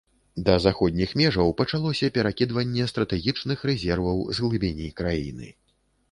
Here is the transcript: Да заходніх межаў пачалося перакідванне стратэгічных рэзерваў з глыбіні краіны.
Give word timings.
Да 0.45 0.53
заходніх 0.61 1.09
межаў 1.21 1.51
пачалося 1.59 2.07
перакідванне 2.15 2.87
стратэгічных 2.91 3.59
рэзерваў 3.71 4.17
з 4.39 4.45
глыбіні 4.47 4.89
краіны. 5.03 5.47